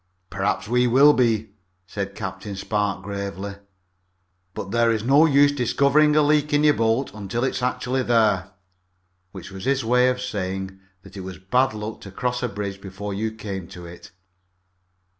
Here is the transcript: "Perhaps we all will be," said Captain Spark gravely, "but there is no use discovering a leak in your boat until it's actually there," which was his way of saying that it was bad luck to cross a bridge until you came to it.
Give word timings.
"Perhaps 0.31 0.67
we 0.67 0.87
all 0.87 0.93
will 0.93 1.13
be," 1.13 1.51
said 1.85 2.15
Captain 2.15 2.55
Spark 2.55 3.03
gravely, 3.03 3.57
"but 4.55 4.71
there 4.71 4.89
is 4.89 5.03
no 5.03 5.27
use 5.27 5.51
discovering 5.51 6.15
a 6.15 6.23
leak 6.23 6.51
in 6.53 6.63
your 6.63 6.73
boat 6.73 7.13
until 7.13 7.43
it's 7.43 7.61
actually 7.61 8.01
there," 8.01 8.49
which 9.31 9.51
was 9.51 9.65
his 9.65 9.85
way 9.85 10.09
of 10.09 10.19
saying 10.19 10.79
that 11.03 11.15
it 11.15 11.21
was 11.21 11.37
bad 11.37 11.75
luck 11.75 12.01
to 12.01 12.09
cross 12.09 12.41
a 12.41 12.49
bridge 12.49 12.83
until 12.83 13.13
you 13.13 13.31
came 13.31 13.67
to 13.67 13.85
it. 13.85 14.09